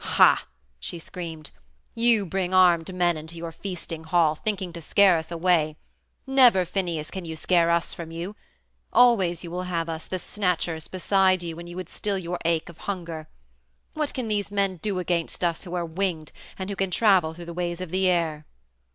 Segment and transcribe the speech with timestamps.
[0.03, 0.45] "Hah,"
[0.79, 1.51] she screamed,
[1.93, 5.77] "you bring armed men into your feasting hall, thinking to scare us away.
[6.25, 8.35] Never, Phineus, can you scare us from you!
[8.91, 12.67] Always you will have us, the Snatchers, beside you when you would still your ache
[12.67, 13.27] of hunger.
[13.93, 17.45] What can these men do against us who are winged and who can travel through
[17.45, 18.47] the ways of the air?"